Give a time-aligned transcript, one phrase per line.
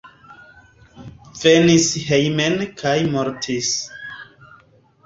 [1.41, 3.73] Venis hejmen kaj mortis.